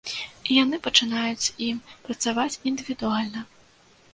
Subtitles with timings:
[0.47, 3.39] І яны пачынаюць з ім працаваць індывідуальна.